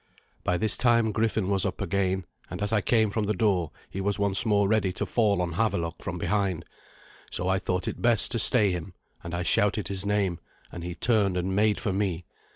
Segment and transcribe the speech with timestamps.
[0.43, 4.01] By this time Griffin was up again, and as I came from the door he
[4.01, 6.65] was once more ready to fall on Havelok from behind.
[7.29, 10.39] So I thought it best to stay him, and I shouted his name,
[10.71, 12.25] and he turned and made for me.